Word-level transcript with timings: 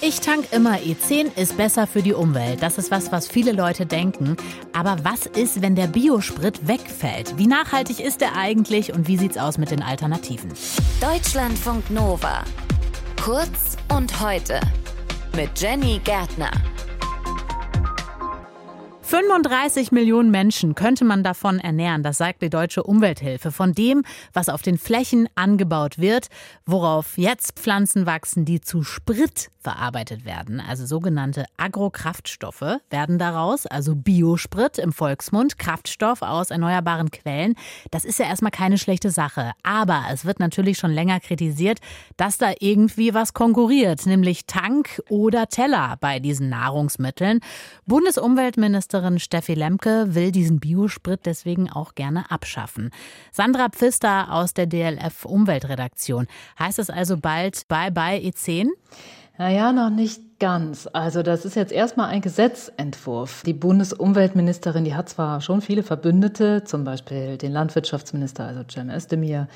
Ich 0.00 0.20
tank 0.20 0.52
immer 0.52 0.76
E10 0.76 1.36
ist 1.36 1.56
besser 1.56 1.86
für 1.86 2.02
die 2.02 2.12
Umwelt. 2.12 2.62
Das 2.62 2.78
ist 2.78 2.90
was, 2.90 3.12
was 3.12 3.28
viele 3.28 3.52
Leute 3.52 3.86
denken. 3.86 4.36
Aber 4.72 4.98
was 5.02 5.26
ist, 5.26 5.62
wenn 5.62 5.74
der 5.74 5.86
Biosprit 5.86 6.68
wegfällt? 6.68 7.38
Wie 7.38 7.46
nachhaltig 7.46 8.00
ist 8.00 8.20
der 8.20 8.36
eigentlich 8.36 8.92
und 8.92 9.08
wie 9.08 9.16
sieht's 9.16 9.38
aus 9.38 9.58
mit 9.58 9.70
den 9.70 9.82
Alternativen? 9.82 10.52
Deutschlandfunk 11.00 11.90
Nova. 11.90 12.44
Kurz 13.22 13.76
und 13.94 14.20
heute 14.20 14.60
mit 15.34 15.50
Jenny 15.60 16.00
Gärtner. 16.04 16.50
35 19.06 19.92
Millionen 19.92 20.32
Menschen 20.32 20.74
könnte 20.74 21.04
man 21.04 21.22
davon 21.22 21.60
ernähren, 21.60 22.02
das 22.02 22.18
sagt 22.18 22.42
die 22.42 22.50
Deutsche 22.50 22.82
Umwelthilfe, 22.82 23.52
von 23.52 23.72
dem, 23.72 24.02
was 24.32 24.48
auf 24.48 24.62
den 24.62 24.78
Flächen 24.78 25.28
angebaut 25.36 25.98
wird, 25.98 26.26
worauf 26.64 27.16
jetzt 27.16 27.56
Pflanzen 27.56 28.04
wachsen, 28.04 28.44
die 28.44 28.60
zu 28.60 28.82
Sprit 28.82 29.52
verarbeitet 29.66 30.24
werden, 30.24 30.60
also 30.60 30.86
sogenannte 30.86 31.44
Agrokraftstoffe 31.56 32.78
werden 32.88 33.18
daraus, 33.18 33.66
also 33.66 33.96
Biosprit 33.96 34.78
im 34.78 34.92
Volksmund, 34.92 35.58
Kraftstoff 35.58 36.22
aus 36.22 36.52
erneuerbaren 36.52 37.10
Quellen. 37.10 37.54
Das 37.90 38.04
ist 38.04 38.20
ja 38.20 38.26
erstmal 38.26 38.52
keine 38.52 38.78
schlechte 38.78 39.10
Sache, 39.10 39.50
aber 39.64 40.04
es 40.12 40.24
wird 40.24 40.38
natürlich 40.38 40.78
schon 40.78 40.92
länger 40.92 41.18
kritisiert, 41.18 41.80
dass 42.16 42.38
da 42.38 42.52
irgendwie 42.60 43.12
was 43.12 43.34
konkurriert, 43.34 44.06
nämlich 44.06 44.46
Tank 44.46 45.02
oder 45.08 45.48
Teller 45.48 45.96
bei 46.00 46.20
diesen 46.20 46.48
Nahrungsmitteln. 46.48 47.40
Bundesumweltminister 47.86 48.95
Ministerin 48.96 49.18
Steffi 49.18 49.54
Lemke 49.54 50.14
will 50.14 50.32
diesen 50.32 50.58
Biosprit 50.58 51.26
deswegen 51.26 51.70
auch 51.70 51.94
gerne 51.94 52.30
abschaffen. 52.30 52.90
Sandra 53.30 53.68
Pfister 53.68 54.32
aus 54.32 54.54
der 54.54 54.66
DLF 54.66 55.24
Umweltredaktion. 55.24 56.26
Heißt 56.58 56.78
es 56.78 56.88
also 56.88 57.16
bald 57.18 57.68
Bye-bye 57.68 58.18
E10? 58.18 58.68
Naja, 59.38 59.70
noch 59.72 59.90
nicht 59.90 60.38
ganz. 60.38 60.88
Also 60.92 61.22
das 61.22 61.44
ist 61.44 61.56
jetzt 61.56 61.72
erstmal 61.72 62.08
ein 62.08 62.22
Gesetzentwurf. 62.22 63.42
Die 63.44 63.52
Bundesumweltministerin, 63.52 64.84
die 64.84 64.94
hat 64.94 65.10
zwar 65.10 65.42
schon 65.42 65.60
viele 65.60 65.82
Verbündete, 65.82 66.64
zum 66.64 66.84
Beispiel 66.84 67.36
den 67.36 67.52
Landwirtschaftsminister, 67.52 68.46
also 68.46 68.62
Cem 68.70 68.88
Özdemir, 68.88 69.48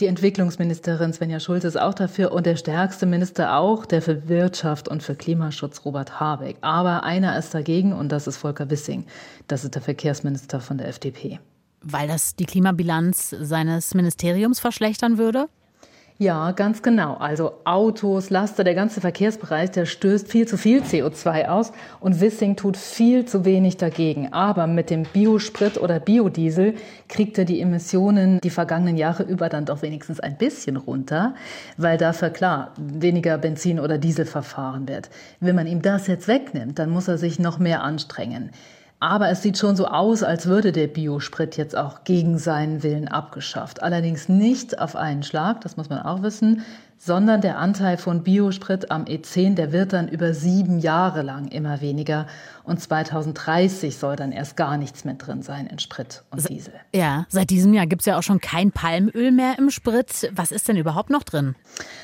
die 0.00 0.06
Entwicklungsministerin 0.06 1.12
Svenja 1.12 1.40
Schulze 1.40 1.66
ist 1.66 1.80
auch 1.80 1.94
dafür 1.94 2.32
und 2.32 2.46
der 2.46 2.56
stärkste 2.56 3.06
Minister 3.06 3.56
auch, 3.56 3.86
der 3.86 4.02
für 4.02 4.28
Wirtschaft 4.28 4.88
und 4.88 5.02
für 5.02 5.16
Klimaschutz 5.16 5.84
Robert 5.84 6.20
Habeck. 6.20 6.56
Aber 6.60 7.02
einer 7.02 7.36
ist 7.36 7.54
dagegen 7.54 7.92
und 7.92 8.10
das 8.10 8.28
ist 8.28 8.36
Volker 8.36 8.70
Wissing. 8.70 9.04
Das 9.48 9.64
ist 9.64 9.74
der 9.74 9.82
Verkehrsminister 9.82 10.60
von 10.60 10.78
der 10.78 10.88
FDP. 10.88 11.40
Weil 11.82 12.08
das 12.08 12.34
die 12.36 12.46
Klimabilanz 12.46 13.30
seines 13.30 13.94
Ministeriums 13.94 14.60
verschlechtern 14.60 15.18
würde? 15.18 15.48
Ja, 16.18 16.52
ganz 16.52 16.80
genau. 16.82 17.14
Also 17.14 17.54
Autos, 17.64 18.30
Laster, 18.30 18.62
der 18.62 18.76
ganze 18.76 19.00
Verkehrsbereich, 19.00 19.72
der 19.72 19.84
stößt 19.84 20.30
viel 20.30 20.46
zu 20.46 20.56
viel 20.56 20.80
CO2 20.80 21.48
aus 21.48 21.72
und 21.98 22.20
Wissing 22.20 22.54
tut 22.54 22.76
viel 22.76 23.24
zu 23.24 23.44
wenig 23.44 23.78
dagegen. 23.78 24.32
Aber 24.32 24.68
mit 24.68 24.90
dem 24.90 25.02
Biosprit 25.02 25.76
oder 25.76 25.98
Biodiesel 25.98 26.74
kriegt 27.08 27.36
er 27.36 27.44
die 27.44 27.60
Emissionen 27.60 28.38
die 28.44 28.50
vergangenen 28.50 28.96
Jahre 28.96 29.24
über 29.24 29.48
dann 29.48 29.64
doch 29.64 29.82
wenigstens 29.82 30.20
ein 30.20 30.38
bisschen 30.38 30.76
runter, 30.76 31.34
weil 31.78 31.98
dafür 31.98 32.30
klar 32.30 32.74
weniger 32.76 33.36
Benzin 33.36 33.80
oder 33.80 33.98
Diesel 33.98 34.24
verfahren 34.24 34.86
wird. 34.86 35.10
Wenn 35.40 35.56
man 35.56 35.66
ihm 35.66 35.82
das 35.82 36.06
jetzt 36.06 36.28
wegnimmt, 36.28 36.78
dann 36.78 36.90
muss 36.90 37.08
er 37.08 37.18
sich 37.18 37.40
noch 37.40 37.58
mehr 37.58 37.82
anstrengen. 37.82 38.50
Aber 39.04 39.28
es 39.28 39.42
sieht 39.42 39.58
schon 39.58 39.76
so 39.76 39.86
aus, 39.86 40.22
als 40.22 40.46
würde 40.46 40.72
der 40.72 40.86
Biosprit 40.86 41.58
jetzt 41.58 41.76
auch 41.76 42.04
gegen 42.04 42.38
seinen 42.38 42.82
Willen 42.82 43.06
abgeschafft. 43.06 43.82
Allerdings 43.82 44.30
nicht 44.30 44.78
auf 44.78 44.96
einen 44.96 45.22
Schlag, 45.22 45.60
das 45.60 45.76
muss 45.76 45.90
man 45.90 45.98
auch 45.98 46.22
wissen, 46.22 46.64
sondern 47.04 47.42
der 47.42 47.58
Anteil 47.58 47.98
von 47.98 48.22
Biosprit 48.22 48.90
am 48.90 49.04
E10, 49.04 49.56
der 49.56 49.72
wird 49.72 49.92
dann 49.92 50.08
über 50.08 50.32
sieben 50.32 50.78
Jahre 50.78 51.20
lang 51.20 51.48
immer 51.48 51.82
weniger. 51.82 52.26
Und 52.62 52.80
2030 52.80 53.98
soll 53.98 54.16
dann 54.16 54.32
erst 54.32 54.56
gar 54.56 54.78
nichts 54.78 55.04
mehr 55.04 55.14
drin 55.14 55.42
sein 55.42 55.66
in 55.66 55.78
Sprit 55.78 56.22
und 56.30 56.48
Diesel. 56.48 56.72
Ja, 56.94 57.26
seit 57.28 57.50
diesem 57.50 57.74
Jahr 57.74 57.86
gibt 57.86 58.00
es 58.00 58.06
ja 58.06 58.16
auch 58.16 58.22
schon 58.22 58.40
kein 58.40 58.72
Palmöl 58.72 59.32
mehr 59.32 59.58
im 59.58 59.68
Sprit. 59.68 60.30
Was 60.34 60.50
ist 60.50 60.66
denn 60.68 60.78
überhaupt 60.78 61.10
noch 61.10 61.24
drin? 61.24 61.56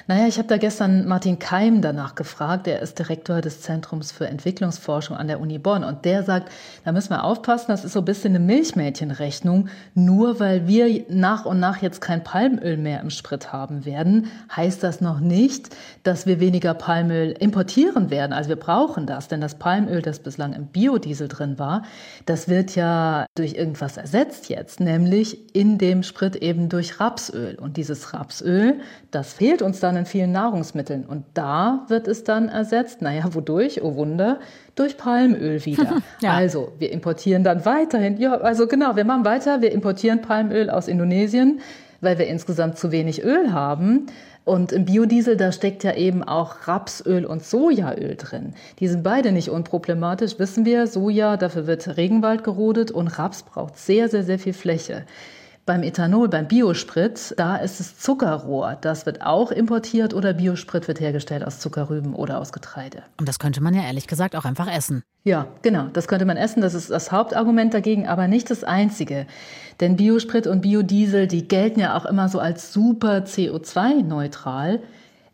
Naja, 0.06 0.26
ich 0.26 0.36
habe 0.36 0.48
da 0.48 0.58
gestern 0.58 1.06
Martin 1.06 1.38
Keim 1.38 1.80
danach 1.80 2.14
gefragt. 2.14 2.66
Er 2.66 2.82
ist 2.82 2.98
Direktor 2.98 3.40
des 3.40 3.62
Zentrums 3.62 4.12
für 4.12 4.26
Entwicklungsforschung 4.26 5.16
an 5.16 5.28
der 5.28 5.40
Uni 5.40 5.58
Bonn. 5.58 5.82
Und 5.82 6.04
der 6.04 6.24
sagt, 6.24 6.52
da 6.90 6.94
müssen 6.94 7.10
wir 7.10 7.22
aufpassen, 7.22 7.66
das 7.68 7.84
ist 7.84 7.92
so 7.92 8.00
ein 8.00 8.04
bisschen 8.04 8.34
eine 8.34 8.44
Milchmädchenrechnung. 8.44 9.68
Nur 9.94 10.40
weil 10.40 10.66
wir 10.66 11.04
nach 11.08 11.44
und 11.46 11.60
nach 11.60 11.80
jetzt 11.80 12.00
kein 12.00 12.24
Palmöl 12.24 12.76
mehr 12.76 13.00
im 13.00 13.10
Sprit 13.10 13.52
haben 13.52 13.84
werden, 13.84 14.26
heißt 14.56 14.82
das 14.82 15.00
noch 15.00 15.20
nicht, 15.20 15.68
dass 16.02 16.26
wir 16.26 16.40
weniger 16.40 16.74
Palmöl 16.74 17.30
importieren 17.30 18.10
werden. 18.10 18.32
Also 18.32 18.48
wir 18.48 18.56
brauchen 18.56 19.06
das, 19.06 19.28
denn 19.28 19.40
das 19.40 19.54
Palmöl, 19.54 20.02
das 20.02 20.18
bislang 20.18 20.40
lang 20.40 20.52
im 20.54 20.66
Biodiesel 20.66 21.28
drin 21.28 21.60
war, 21.60 21.84
das 22.26 22.48
wird 22.48 22.74
ja 22.74 23.26
durch 23.36 23.54
irgendwas 23.54 23.96
ersetzt 23.96 24.48
jetzt, 24.48 24.80
nämlich 24.80 25.54
in 25.54 25.78
dem 25.78 26.02
Sprit 26.02 26.34
eben 26.34 26.68
durch 26.68 26.98
Rapsöl. 26.98 27.54
Und 27.54 27.76
dieses 27.76 28.12
Rapsöl, 28.12 28.80
das 29.12 29.34
fehlt 29.34 29.62
uns 29.62 29.78
dann 29.78 29.96
in 29.96 30.06
vielen 30.06 30.32
Nahrungsmitteln. 30.32 31.04
Und 31.06 31.24
da 31.34 31.84
wird 31.86 32.08
es 32.08 32.24
dann 32.24 32.48
ersetzt, 32.48 33.00
naja, 33.00 33.32
wodurch? 33.32 33.82
Oh 33.82 33.94
Wunder, 33.94 34.40
durch 34.80 34.96
Palmöl 34.96 35.64
wieder. 35.64 36.02
ja. 36.20 36.32
Also, 36.32 36.72
wir 36.78 36.90
importieren 36.92 37.44
dann 37.44 37.64
weiterhin, 37.64 38.18
ja, 38.18 38.34
also 38.34 38.66
genau, 38.66 38.96
wir 38.96 39.04
machen 39.04 39.24
weiter, 39.24 39.60
wir 39.60 39.72
importieren 39.72 40.22
Palmöl 40.22 40.70
aus 40.70 40.88
Indonesien, 40.88 41.60
weil 42.00 42.18
wir 42.18 42.26
insgesamt 42.26 42.78
zu 42.78 42.90
wenig 42.90 43.22
Öl 43.22 43.52
haben. 43.52 44.06
Und 44.44 44.72
im 44.72 44.86
Biodiesel, 44.86 45.36
da 45.36 45.52
steckt 45.52 45.84
ja 45.84 45.94
eben 45.94 46.24
auch 46.24 46.66
Rapsöl 46.66 47.26
und 47.26 47.44
Sojaöl 47.44 48.16
drin. 48.16 48.54
Die 48.78 48.88
sind 48.88 49.02
beide 49.02 49.32
nicht 49.32 49.50
unproblematisch, 49.50 50.38
wissen 50.38 50.64
wir. 50.64 50.86
Soja, 50.86 51.36
dafür 51.36 51.66
wird 51.66 51.96
Regenwald 51.96 52.42
gerodet 52.42 52.90
und 52.90 53.06
Raps 53.06 53.42
braucht 53.42 53.76
sehr, 53.76 54.08
sehr, 54.08 54.24
sehr 54.24 54.38
viel 54.38 54.54
Fläche. 54.54 55.04
Beim 55.70 55.84
Ethanol, 55.84 56.28
beim 56.28 56.48
Biosprit, 56.48 57.32
da 57.36 57.54
ist 57.54 57.78
es 57.78 57.96
Zuckerrohr. 57.96 58.76
Das 58.80 59.06
wird 59.06 59.22
auch 59.22 59.52
importiert 59.52 60.14
oder 60.14 60.32
Biosprit 60.32 60.88
wird 60.88 60.98
hergestellt 60.98 61.46
aus 61.46 61.60
Zuckerrüben 61.60 62.12
oder 62.12 62.40
aus 62.40 62.50
Getreide. 62.50 63.04
Und 63.20 63.28
das 63.28 63.38
könnte 63.38 63.62
man 63.62 63.72
ja 63.72 63.82
ehrlich 63.82 64.08
gesagt 64.08 64.34
auch 64.34 64.44
einfach 64.44 64.66
essen. 64.66 65.04
Ja, 65.22 65.46
genau. 65.62 65.86
Das 65.92 66.08
könnte 66.08 66.24
man 66.24 66.36
essen. 66.36 66.60
Das 66.60 66.74
ist 66.74 66.90
das 66.90 67.12
Hauptargument 67.12 67.72
dagegen, 67.72 68.08
aber 68.08 68.26
nicht 68.26 68.50
das 68.50 68.64
einzige. 68.64 69.28
Denn 69.78 69.94
Biosprit 69.94 70.48
und 70.48 70.62
Biodiesel, 70.62 71.28
die 71.28 71.46
gelten 71.46 71.78
ja 71.78 71.96
auch 71.96 72.04
immer 72.04 72.28
so 72.28 72.40
als 72.40 72.72
super 72.72 73.18
CO2-neutral. 73.18 74.80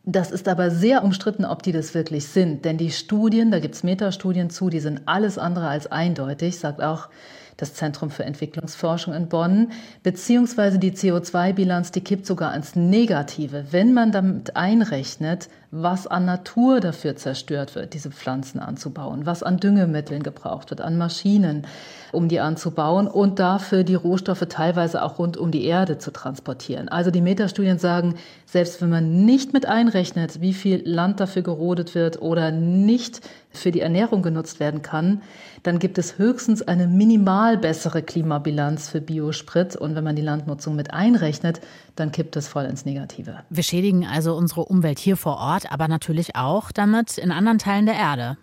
Das 0.04 0.30
ist 0.30 0.48
aber 0.48 0.70
sehr 0.70 1.02
umstritten, 1.02 1.46
ob 1.46 1.62
die 1.62 1.72
das 1.72 1.94
wirklich 1.94 2.28
sind. 2.28 2.66
Denn 2.66 2.76
die 2.76 2.90
Studien, 2.90 3.50
da 3.50 3.58
gibt 3.58 3.74
es 3.74 3.84
Metastudien 3.84 4.50
zu, 4.50 4.68
die 4.68 4.80
sind 4.80 5.00
alles 5.06 5.38
andere 5.38 5.68
als 5.68 5.90
eindeutig, 5.90 6.58
sagt 6.58 6.82
auch 6.82 7.08
das 7.56 7.74
Zentrum 7.74 8.10
für 8.10 8.24
Entwicklungsforschung 8.24 9.14
in 9.14 9.28
Bonn, 9.28 9.72
beziehungsweise 10.02 10.78
die 10.78 10.92
CO2-Bilanz, 10.92 11.90
die 11.90 12.02
kippt 12.02 12.26
sogar 12.26 12.52
ans 12.52 12.76
Negative, 12.76 13.66
wenn 13.70 13.94
man 13.94 14.12
damit 14.12 14.56
einrechnet, 14.56 15.48
was 15.70 16.06
an 16.06 16.24
Natur 16.24 16.80
dafür 16.80 17.16
zerstört 17.16 17.74
wird, 17.74 17.94
diese 17.94 18.10
Pflanzen 18.10 18.60
anzubauen, 18.60 19.26
was 19.26 19.42
an 19.42 19.58
Düngemitteln 19.58 20.22
gebraucht 20.22 20.70
wird, 20.70 20.80
an 20.80 20.96
Maschinen, 20.96 21.66
um 22.12 22.28
die 22.28 22.40
anzubauen 22.40 23.08
und 23.08 23.38
dafür 23.38 23.82
die 23.82 23.94
Rohstoffe 23.94 24.46
teilweise 24.48 25.02
auch 25.02 25.18
rund 25.18 25.36
um 25.36 25.50
die 25.50 25.64
Erde 25.64 25.98
zu 25.98 26.12
transportieren. 26.12 26.88
Also 26.88 27.10
die 27.10 27.20
Metastudien 27.20 27.78
sagen, 27.78 28.14
selbst 28.46 28.80
wenn 28.80 28.90
man 28.90 29.24
nicht 29.24 29.52
mit 29.52 29.66
einrechnet, 29.66 30.40
wie 30.40 30.54
viel 30.54 30.82
Land 30.88 31.20
dafür 31.20 31.42
gerodet 31.42 31.94
wird 31.94 32.22
oder 32.22 32.50
nicht 32.52 33.20
für 33.58 33.72
die 33.72 33.80
Ernährung 33.80 34.22
genutzt 34.22 34.60
werden 34.60 34.82
kann, 34.82 35.22
dann 35.62 35.78
gibt 35.78 35.98
es 35.98 36.18
höchstens 36.18 36.62
eine 36.62 36.86
minimal 36.86 37.58
bessere 37.58 38.02
Klimabilanz 38.02 38.88
für 38.88 39.00
Biosprit. 39.00 39.76
Und 39.76 39.94
wenn 39.94 40.04
man 40.04 40.16
die 40.16 40.22
Landnutzung 40.22 40.76
mit 40.76 40.92
einrechnet, 40.92 41.60
dann 41.96 42.12
kippt 42.12 42.36
es 42.36 42.48
voll 42.48 42.64
ins 42.64 42.84
Negative. 42.84 43.38
Wir 43.50 43.62
schädigen 43.62 44.06
also 44.06 44.34
unsere 44.34 44.64
Umwelt 44.64 44.98
hier 44.98 45.16
vor 45.16 45.38
Ort, 45.38 45.72
aber 45.72 45.88
natürlich 45.88 46.36
auch 46.36 46.72
damit 46.72 47.18
in 47.18 47.32
anderen 47.32 47.58
Teilen 47.58 47.86
der 47.86 47.96
Erde. 47.96 48.36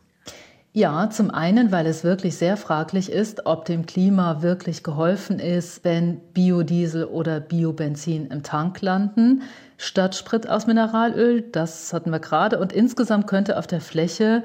Ja, 0.75 1.11
zum 1.11 1.29
einen, 1.29 1.71
weil 1.71 1.85
es 1.85 2.03
wirklich 2.03 2.35
sehr 2.35 2.57
fraglich 2.57 3.11
ist, 3.11 3.45
ob 3.45 3.65
dem 3.65 3.85
Klima 3.85 4.41
wirklich 4.41 4.81
geholfen 4.81 5.37
ist, 5.37 5.83
wenn 5.83 6.17
Biodiesel 6.33 7.05
oder 7.05 7.39
Biobenzin 7.39 8.25
im 8.31 8.41
Tank 8.41 8.81
landen, 8.81 9.43
statt 9.77 10.15
Sprit 10.15 10.49
aus 10.49 10.67
Mineralöl. 10.67 11.41
Das 11.41 11.93
hatten 11.93 12.11
wir 12.11 12.19
gerade. 12.19 12.59
Und 12.59 12.73
insgesamt 12.73 13.27
könnte 13.27 13.57
auf 13.57 13.67
der 13.67 13.81
Fläche 13.81 14.43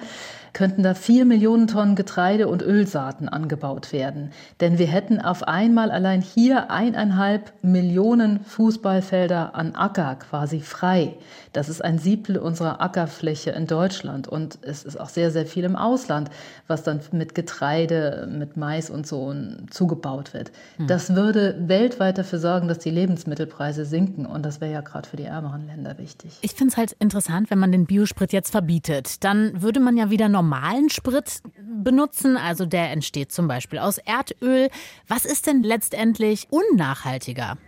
könnten 0.53 0.83
da 0.83 0.95
vier 0.95 1.25
Millionen 1.25 1.67
Tonnen 1.67 1.95
Getreide 1.95 2.49
und 2.49 2.63
Ölsaaten 2.63 3.29
angebaut 3.29 3.93
werden. 3.93 4.33
Denn 4.61 4.79
wir 4.79 4.87
hätten 4.87 5.21
auf 5.21 5.47
einmal 5.47 5.91
allein 5.91 6.21
hier 6.21 6.71
eineinhalb 6.71 7.53
Millionen 7.63 8.41
Fußballfelder 8.41 9.55
an 9.55 9.75
Acker 9.75 10.17
quasi 10.17 10.61
frei. 10.61 11.15
Das 11.53 11.69
ist 11.69 11.85
ein 11.85 11.99
Siebtel 11.99 12.39
unserer 12.39 12.81
Ackerfläche 12.81 13.51
in 13.51 13.67
Deutschland 13.67 14.29
und 14.29 14.59
es 14.63 14.85
ist 14.85 14.99
auch 14.99 15.09
sehr, 15.09 15.31
sehr 15.31 15.47
viel 15.47 15.65
im 15.65 15.77
Ausland, 15.77 16.31
was 16.67 16.83
dann 16.83 17.01
mit 17.13 17.35
Getreide, 17.35 18.29
mit 18.31 18.57
Mais 18.57 18.91
und 18.91 19.07
so 19.07 19.33
zugebaut 19.71 20.35
wird. 20.35 20.51
Hm. 20.77 20.87
Das 20.87 21.15
würde 21.15 21.57
weltweit 21.67 22.19
dafür 22.19 22.39
sorgen, 22.39 22.69
dass 22.69 22.79
die 22.79 22.91
Lebensmittelpreise 22.91 23.85
sinken 23.85 24.27
und 24.27 24.45
das 24.45 24.61
wäre 24.61 24.73
ja 24.73 24.81
gerade 24.81 25.09
für 25.09 25.17
die 25.19 25.25
ärmeren 25.25 25.67
Länder 25.67 25.99
wichtig. 25.99 26.39
Ich 26.43 26.53
finde 26.53 26.73
es 26.73 26.77
halt 26.77 26.93
interessant, 26.93 27.51
wenn 27.51 27.59
man 27.59 27.73
den 27.73 27.87
Biosprit 27.87 28.33
jetzt 28.33 28.51
verbietet. 28.51 29.25
Dann 29.25 29.61
würde 29.61 29.81
man 29.81 29.97
ja 29.97 30.11
wieder 30.11 30.29
normalen 30.29 30.89
Sprit 30.89 31.43
benutzen. 31.83 32.37
Also 32.37 32.67
der 32.67 32.91
entsteht 32.91 33.33
zum 33.33 33.49
Beispiel 33.49 33.79
aus 33.79 33.99
Erdöl. 33.99 34.69
Was 35.07 35.25
ist 35.25 35.47
denn 35.47 35.63
letztendlich 35.63 36.49
unnachhaltiger? 36.51 37.59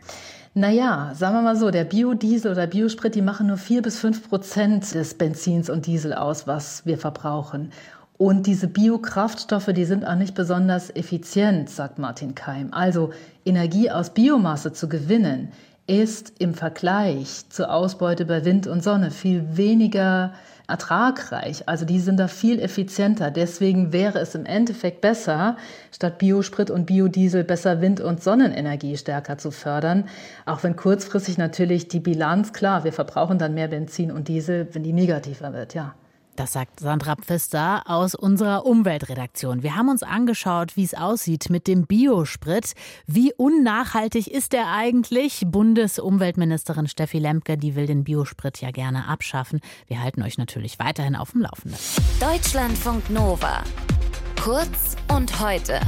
Naja, 0.54 1.12
sagen 1.14 1.36
wir 1.36 1.42
mal 1.42 1.56
so, 1.56 1.70
der 1.70 1.84
Biodiesel 1.84 2.50
oder 2.50 2.66
Biosprit, 2.66 3.14
die 3.14 3.22
machen 3.22 3.46
nur 3.46 3.56
vier 3.56 3.82
bis 3.82 3.98
fünf 3.98 4.28
Prozent 4.28 4.94
des 4.94 5.14
Benzins 5.14 5.70
und 5.70 5.86
Diesel 5.86 6.12
aus, 6.12 6.48
was 6.48 6.84
wir 6.86 6.98
verbrauchen. 6.98 7.70
Und 8.18 8.46
diese 8.46 8.68
Biokraftstoffe, 8.68 9.70
die 9.72 9.86
sind 9.86 10.04
auch 10.04 10.16
nicht 10.16 10.34
besonders 10.34 10.94
effizient, 10.94 11.70
sagt 11.70 11.98
Martin 11.98 12.34
Keim. 12.34 12.68
Also 12.72 13.12
Energie 13.46 13.90
aus 13.90 14.10
Biomasse 14.10 14.72
zu 14.72 14.88
gewinnen, 14.88 15.52
ist 15.86 16.34
im 16.38 16.54
Vergleich 16.54 17.48
zur 17.48 17.72
Ausbeute 17.72 18.24
bei 18.24 18.44
Wind 18.44 18.66
und 18.66 18.82
Sonne 18.82 19.10
viel 19.10 19.56
weniger 19.56 20.32
ertragreich. 20.70 21.68
Also 21.68 21.84
die 21.84 21.98
sind 21.98 22.18
da 22.18 22.28
viel 22.28 22.60
effizienter. 22.60 23.30
Deswegen 23.30 23.92
wäre 23.92 24.20
es 24.20 24.34
im 24.34 24.46
Endeffekt 24.46 25.00
besser, 25.00 25.56
statt 25.92 26.18
Biosprit 26.18 26.70
und 26.70 26.86
Biodiesel 26.86 27.44
besser 27.44 27.80
Wind- 27.80 28.00
und 28.00 28.22
Sonnenenergie 28.22 28.96
stärker 28.96 29.36
zu 29.36 29.50
fördern. 29.50 30.08
Auch 30.46 30.62
wenn 30.62 30.76
kurzfristig 30.76 31.36
natürlich 31.36 31.88
die 31.88 32.00
Bilanz, 32.00 32.52
klar, 32.52 32.84
wir 32.84 32.92
verbrauchen 32.92 33.38
dann 33.38 33.54
mehr 33.54 33.68
Benzin 33.68 34.12
und 34.12 34.28
Diesel, 34.28 34.68
wenn 34.72 34.84
die 34.84 34.92
negativer 34.92 35.52
wird, 35.52 35.74
ja. 35.74 35.94
Das 36.40 36.54
sagt 36.54 36.80
Sandra 36.80 37.16
Pfister 37.16 37.82
aus 37.84 38.14
unserer 38.14 38.64
Umweltredaktion. 38.64 39.62
Wir 39.62 39.76
haben 39.76 39.90
uns 39.90 40.02
angeschaut, 40.02 40.74
wie 40.74 40.84
es 40.84 40.94
aussieht 40.94 41.50
mit 41.50 41.66
dem 41.66 41.86
Biosprit. 41.86 42.72
Wie 43.06 43.34
unnachhaltig 43.34 44.30
ist 44.30 44.54
der 44.54 44.72
eigentlich? 44.72 45.42
Bundesumweltministerin 45.44 46.88
Steffi 46.88 47.18
Lemke, 47.18 47.58
die 47.58 47.76
will 47.76 47.84
den 47.84 48.04
Biosprit 48.04 48.58
ja 48.62 48.70
gerne 48.70 49.06
abschaffen. 49.06 49.60
Wir 49.86 50.02
halten 50.02 50.22
euch 50.22 50.38
natürlich 50.38 50.78
weiterhin 50.78 51.14
auf 51.14 51.32
dem 51.32 51.42
Laufenden. 51.42 51.78
Deutschlandfunk 52.18 53.10
Nova. 53.10 53.62
Kurz 54.42 54.96
und 55.14 55.40
heute. 55.40 55.78